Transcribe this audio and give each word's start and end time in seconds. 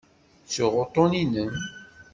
Ttuɣ 0.45 0.73
uṭṭun-inem. 0.81 1.53